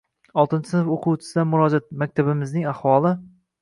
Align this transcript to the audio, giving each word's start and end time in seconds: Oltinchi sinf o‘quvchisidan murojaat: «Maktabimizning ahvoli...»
Oltinchi 0.43 0.71
sinf 0.73 0.89
o‘quvchisidan 0.95 1.51
murojaat: 1.53 1.89
«Maktabimizning 2.05 2.71
ahvoli...» 2.77 3.19